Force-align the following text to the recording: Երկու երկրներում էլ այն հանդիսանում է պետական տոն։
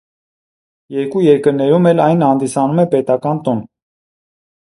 Երկու 0.99 1.21
երկրներում 1.25 1.85
էլ 1.91 2.01
այն 2.07 2.25
հանդիսանում 2.27 2.83
է 2.85 2.85
պետական 2.95 3.43
տոն։ 3.49 3.63